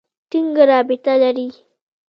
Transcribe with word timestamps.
ټینګه 0.29 0.63
رابطه 0.69 1.13
لري. 1.21 1.47